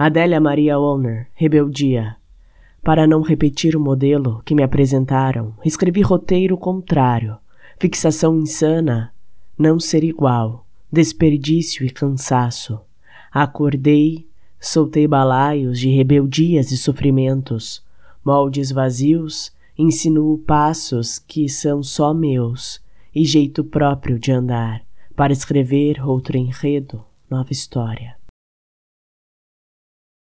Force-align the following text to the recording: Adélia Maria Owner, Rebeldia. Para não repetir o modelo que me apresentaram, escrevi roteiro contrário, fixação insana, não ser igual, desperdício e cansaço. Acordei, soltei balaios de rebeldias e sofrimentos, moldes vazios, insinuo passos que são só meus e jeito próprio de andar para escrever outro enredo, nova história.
Adélia 0.00 0.38
Maria 0.38 0.78
Owner, 0.78 1.26
Rebeldia. 1.34 2.14
Para 2.84 3.04
não 3.04 3.20
repetir 3.20 3.74
o 3.74 3.80
modelo 3.80 4.40
que 4.44 4.54
me 4.54 4.62
apresentaram, 4.62 5.54
escrevi 5.64 6.02
roteiro 6.02 6.56
contrário, 6.56 7.36
fixação 7.80 8.38
insana, 8.38 9.12
não 9.58 9.80
ser 9.80 10.04
igual, 10.04 10.64
desperdício 10.92 11.84
e 11.84 11.90
cansaço. 11.90 12.78
Acordei, 13.32 14.24
soltei 14.60 15.08
balaios 15.08 15.80
de 15.80 15.88
rebeldias 15.88 16.70
e 16.70 16.76
sofrimentos, 16.76 17.82
moldes 18.24 18.70
vazios, 18.70 19.52
insinuo 19.76 20.38
passos 20.38 21.18
que 21.18 21.48
são 21.48 21.82
só 21.82 22.14
meus 22.14 22.80
e 23.12 23.24
jeito 23.24 23.64
próprio 23.64 24.16
de 24.16 24.30
andar 24.30 24.80
para 25.16 25.32
escrever 25.32 26.00
outro 26.06 26.36
enredo, 26.36 27.04
nova 27.28 27.50
história. 27.50 28.16